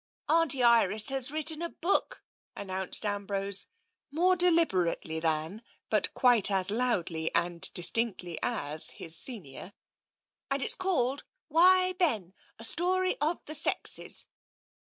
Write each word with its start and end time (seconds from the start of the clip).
"Auntie 0.27 0.63
Iris 0.63 1.09
has 1.09 1.29
written 1.31 1.61
a 1.61 1.69
book!" 1.69 2.23
announced 2.55 3.05
Am 3.05 3.27
brose, 3.27 3.67
more 4.09 4.35
deliberately 4.35 5.19
than, 5.19 5.61
but 5.91 6.11
quite 6.15 6.49
as 6.49 6.71
loudly 6.71 7.29
and 7.35 7.71
distinctly 7.75 8.39
as, 8.41 8.89
his 8.89 9.15
senior." 9.15 9.73
And 10.49 10.63
it's 10.63 10.73
called, 10.73 11.23
* 11.37 11.47
Why, 11.49 11.93
Ben! 11.99 12.33
A 12.57 12.65
Story 12.65 13.15
of 13.21 13.45
the 13.45 13.53
Sexes.' 13.53 14.25